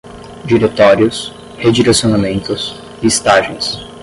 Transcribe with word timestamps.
diretórios, 0.47 1.31
redirecionamentos, 1.59 2.73
listagens 3.03 3.85